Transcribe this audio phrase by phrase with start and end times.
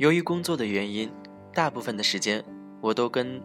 [0.00, 1.12] 由于工作的原因，
[1.52, 2.42] 大部分的时间
[2.80, 3.38] 我都跟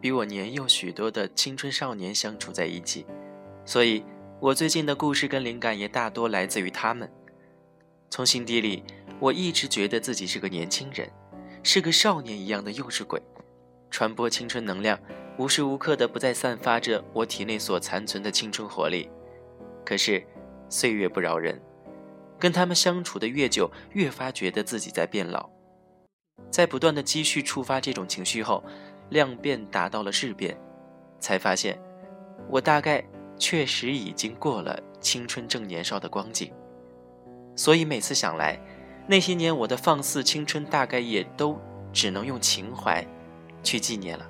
[0.00, 3.06] 比我年幼许多的青春少年相处在一起，
[3.64, 4.04] 所以
[4.40, 7.08] 我最近的故事跟灵感也大多来自于他们。
[8.10, 8.82] 从心底里，
[9.20, 11.08] 我一直觉得自己是个年轻人，
[11.62, 13.22] 是个少年一样的幼稚鬼，
[13.88, 14.98] 传播青春能量，
[15.38, 19.08] 无时无刻的不再散发着我体内所残存的青春活力。
[19.86, 20.26] 可是，
[20.68, 21.62] 岁月不饶人，
[22.36, 25.48] 跟他们相处的越久，越发觉得自己在变老。
[26.50, 28.62] 在不断的积蓄触发这种情绪后，
[29.10, 30.56] 量变达到了质变，
[31.18, 31.80] 才发现，
[32.48, 33.04] 我大概
[33.36, 36.52] 确实已经过了青春正年少的光景。
[37.56, 38.58] 所以每次想来，
[39.06, 41.58] 那些年我的放肆青春，大概也都
[41.92, 43.04] 只能用情怀
[43.62, 44.26] 去纪念了，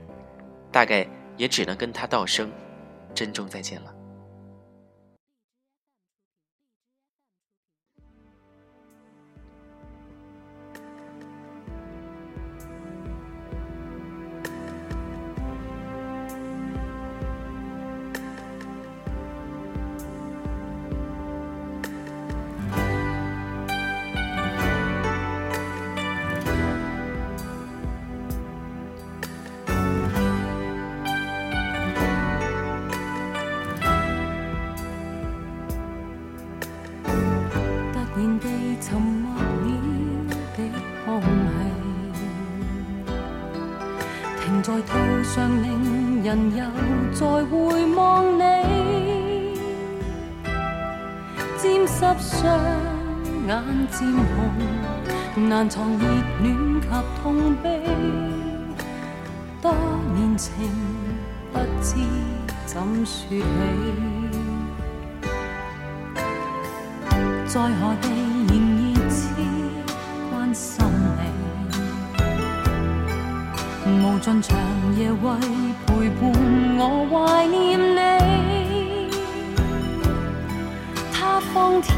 [0.72, 2.50] 大概也只能跟他道声
[3.14, 3.94] 珍重再见了。
[44.62, 46.64] 在途上，令人又
[47.14, 48.40] 再回望你，
[51.56, 52.38] 沾湿双
[53.46, 53.50] 眼
[53.90, 56.04] 渐红，难藏热
[56.42, 56.88] 恋及
[57.22, 57.80] 痛悲。
[59.62, 59.72] 多
[60.14, 60.52] 年情，
[61.52, 61.94] 不知
[62.66, 63.42] 怎说起，
[67.46, 68.08] 在何地
[74.02, 74.56] 无尽长
[74.96, 75.18] 夜为
[75.86, 76.20] 陪伴
[76.78, 77.98] 我怀念你，
[81.12, 81.92] 他方天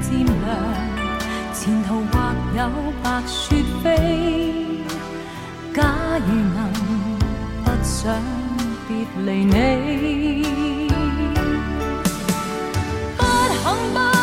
[0.00, 0.32] 气渐凉，
[1.52, 2.14] 前途或
[2.56, 2.60] 有
[3.02, 3.84] 白雪飞。
[5.74, 5.82] 假
[6.24, 6.56] 如能
[7.64, 8.14] 不想
[8.86, 8.90] 别
[9.24, 9.54] 离你，
[13.16, 14.13] 不肯不。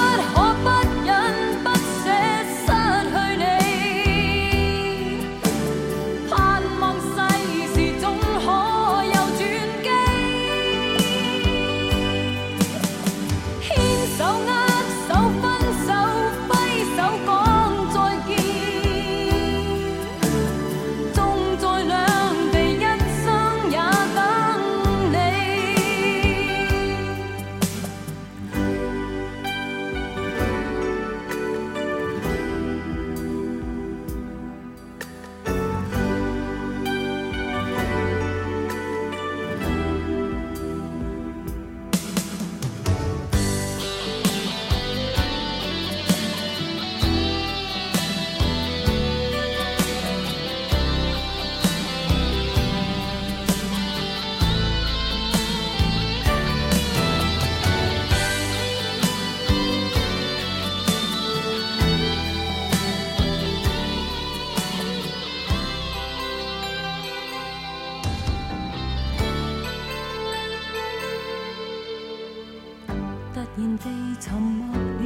[73.61, 73.85] 然地
[74.19, 75.03] 沉默了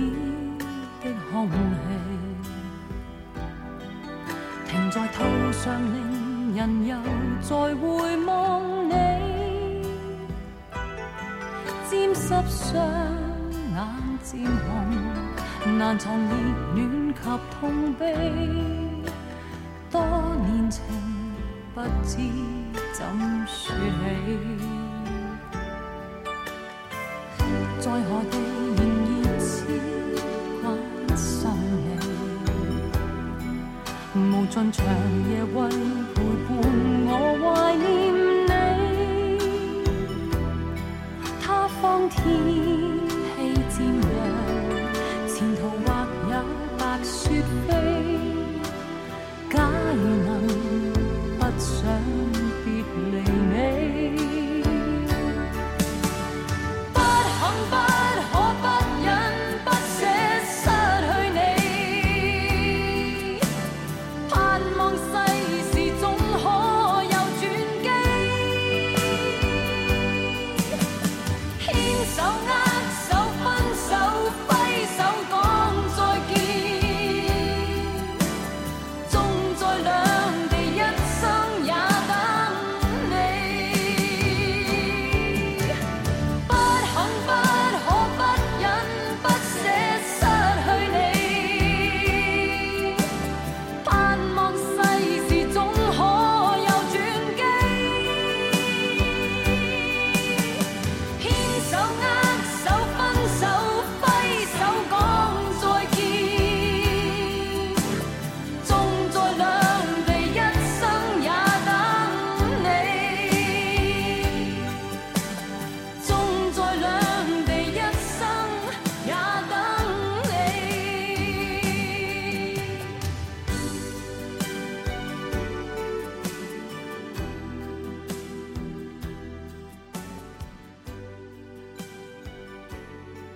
[1.04, 1.56] 的空气，
[4.66, 6.96] 停在途上，令人又
[7.42, 8.94] 再回望你，
[11.90, 12.72] 沾湿双
[13.74, 13.78] 眼
[14.24, 16.30] 渐红，难藏热
[16.76, 17.20] 暖及
[17.60, 18.04] 痛悲，
[19.92, 20.02] 多
[20.46, 20.82] 年情
[21.74, 22.18] 不知
[22.94, 23.06] 怎
[23.46, 24.75] 说起。
[27.86, 27.98] 在何
[28.32, 28.34] 地
[28.78, 28.82] 仍
[29.22, 29.46] 热切
[30.64, 30.66] 关
[31.16, 31.46] 心
[34.16, 34.84] 你，无尽长
[35.30, 35.56] 夜为
[36.48, 36.50] 伴。
[37.06, 37.12] 我
[37.44, 37.46] 怀
[37.76, 37.86] 念
[38.50, 38.50] 你，
[41.40, 41.46] 他
[41.80, 42.18] 方天
[43.36, 43.38] 气
[43.70, 44.10] 渐凉，
[45.28, 45.88] 前途或
[46.32, 46.34] 有
[46.80, 47.14] 白雪
[47.68, 47.70] 飞。
[49.52, 49.56] 假
[49.94, 50.28] 如能
[51.38, 52.25] 不想。
[71.66, 71.74] 牵
[72.16, 72.65] 手握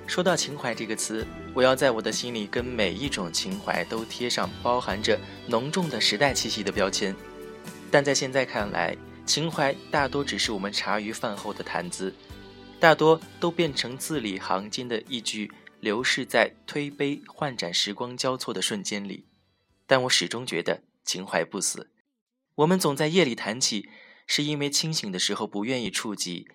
[0.10, 7.16] 说到情怀这个词，我要在我的心里跟每一种情怀都贴上包含着浓重的时代气息的标签。
[7.92, 12.12] 但在现在看来，情怀大多只是我们茶余饭后的谈资，
[12.80, 19.28] 大多都变成字里行间的一句，流逝在推杯换盏、时光交错的瞬间里。
[19.86, 21.92] 但我始终觉得情怀不死。
[22.56, 23.88] 我们总在夜里谈起，
[24.26, 26.48] 是因为清醒的时候不愿意触及。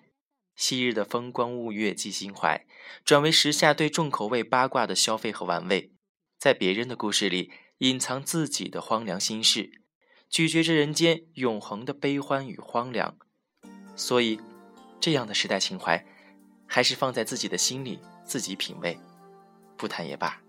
[0.55, 2.65] 昔日的风光物悦寄心怀，
[3.03, 5.91] 转为时下对重口味八卦的消费和玩味，
[6.37, 9.81] 在别人的故事里隐藏自己的荒凉心事，
[10.29, 13.17] 咀嚼着人间永恒的悲欢与荒凉。
[13.95, 14.39] 所以，
[14.99, 16.05] 这样的时代情怀，
[16.65, 18.97] 还是放在自己的心里自己品味，
[19.75, 20.44] 不谈也罢。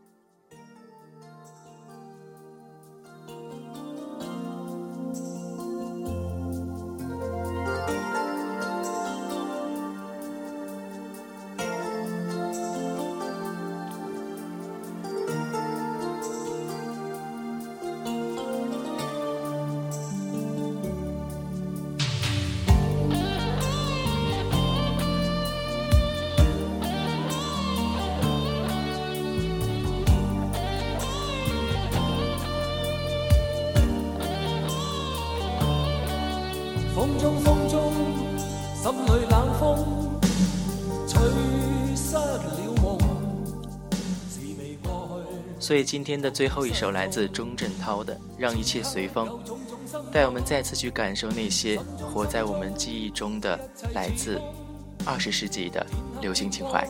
[45.67, 49.29] 所以今天的最后一首来自钟镇涛的《让一切随风》，
[50.13, 53.59] 带我们再次去感受那些活在我们记忆中的
[53.93, 54.41] 来自
[55.05, 55.85] 二十世纪的
[56.21, 56.89] 流行情怀。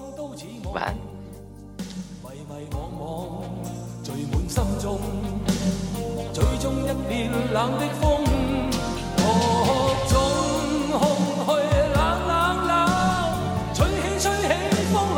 [0.75, 0.95] 晚安。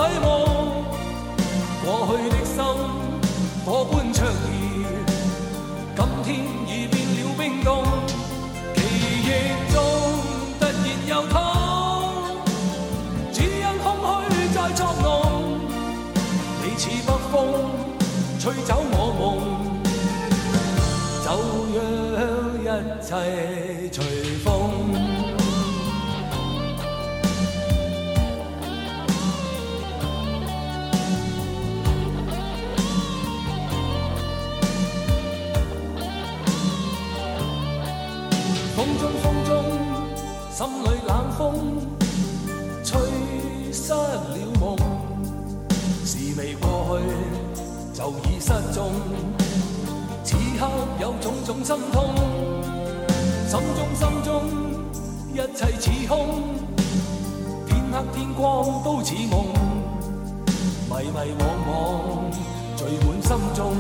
[0.09, 0.85] 海雾，
[1.85, 2.57] 过去的心
[3.65, 4.29] 火般灼热，
[5.97, 6.27] 今天
[6.67, 7.69] 已变了冰冻，
[8.75, 8.79] 记
[9.23, 9.27] 忆
[9.73, 9.77] 中
[10.59, 10.73] 突然
[11.07, 11.37] 又痛，
[13.33, 13.87] 只因空
[14.31, 15.07] 虚在作弄，
[16.63, 17.35] 你似北风
[18.41, 19.23] 吹走我梦，
[21.25, 21.27] 就
[22.17, 22.19] 让
[22.63, 22.67] 一
[23.03, 23.09] 切
[23.93, 24.18] 随。
[39.45, 39.65] 中，
[40.51, 41.55] 心里冷风，
[42.85, 43.01] 吹
[43.73, 44.23] 失了
[44.61, 44.77] 梦，
[46.05, 47.05] 是未过去。
[47.95, 48.93] 就已失踪，
[50.23, 50.69] 此刻
[51.01, 52.15] 有种种心痛，
[53.49, 54.29] 心中心中
[55.33, 56.45] 一切似空，
[57.67, 59.47] 天黑天光都似梦，
[60.89, 61.69] 迷迷惘惘
[62.77, 63.75] 聚满心中，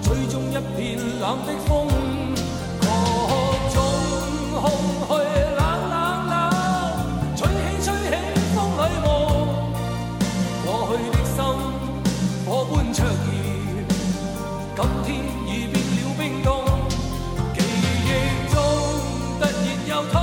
[0.00, 1.88] 吹中一片冷的风，
[4.64, 5.12] 空虚
[5.58, 5.94] 冷冷
[6.30, 6.32] 冷，
[7.36, 7.52] 吹起
[7.84, 8.16] 吹起
[8.54, 9.06] 风里梦。
[10.64, 11.36] 过去的心
[12.46, 13.36] 火般灼热，
[14.74, 15.06] 今天
[15.46, 16.48] 已变了冰冻。
[17.52, 18.08] 记忆
[18.54, 18.56] 中
[19.38, 19.46] 突然
[19.86, 20.16] 又痛，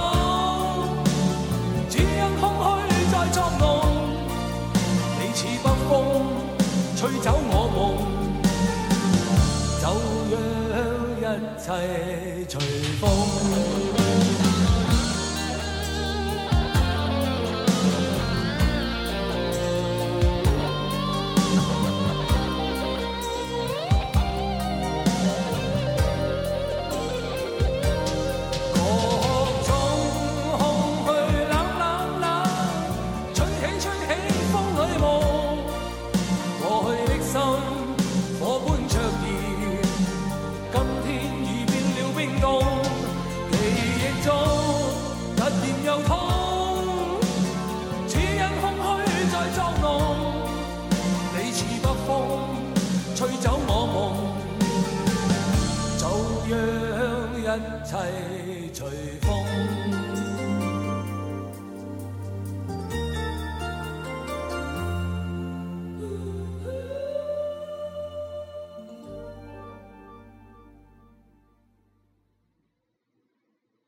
[1.87, 2.01] 只因
[2.39, 2.43] 空
[2.89, 3.61] 虚在作弄。
[5.19, 5.91] 你似北风，
[6.97, 7.79] 吹走我梦，
[9.79, 9.85] 就
[11.21, 11.23] 让一
[11.61, 12.20] 切。
[57.57, 57.97] 一切
[58.73, 58.89] 随
[59.21, 60.10] 风。